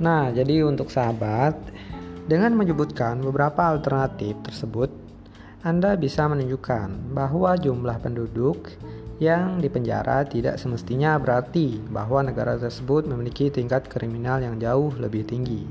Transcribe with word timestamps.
Nah, 0.00 0.32
jadi 0.32 0.64
untuk 0.64 0.88
sahabat, 0.88 1.60
dengan 2.24 2.56
menyebutkan 2.56 3.20
beberapa 3.20 3.68
alternatif 3.68 4.32
tersebut, 4.40 4.88
Anda 5.60 5.92
bisa 6.00 6.24
menunjukkan 6.24 7.12
bahwa 7.12 7.52
jumlah 7.60 8.00
penduduk 8.00 8.80
yang 9.20 9.60
dipenjara 9.60 10.24
tidak 10.24 10.56
semestinya 10.56 11.20
berarti 11.20 11.76
bahwa 11.92 12.24
negara 12.24 12.56
tersebut 12.56 13.04
memiliki 13.04 13.52
tingkat 13.52 13.92
kriminal 13.92 14.40
yang 14.40 14.56
jauh 14.56 14.88
lebih 14.96 15.28
tinggi. 15.28 15.68